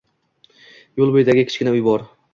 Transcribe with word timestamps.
Yoʻl 1.01 1.13
boʻyidagi 1.17 1.47
kichkina 1.51 1.75
uy 1.77 1.89
bor. 1.91 2.09